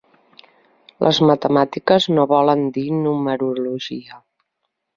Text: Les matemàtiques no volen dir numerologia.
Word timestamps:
Les 1.07 1.19
matemàtiques 1.31 2.09
no 2.19 2.25
volen 2.33 2.65
dir 2.79 2.87
numerologia. 3.05 4.21